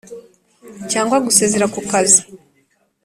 cyangwa 0.91 1.17
gusezera 1.25 1.65
ku 1.73 1.79
kazi, 1.89 2.21